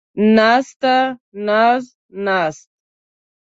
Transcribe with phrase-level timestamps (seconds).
[0.35, 0.95] ناسته،
[1.47, 1.83] ناز،
[2.25, 2.67] ناست